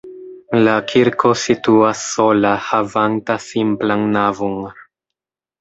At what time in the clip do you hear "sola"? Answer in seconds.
2.15-2.55